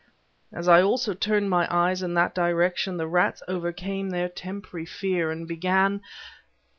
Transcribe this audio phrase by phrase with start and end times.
[0.51, 5.29] As I also turned my eyes in that direction, the rats overcame their temporary fear,
[5.29, 6.01] and began...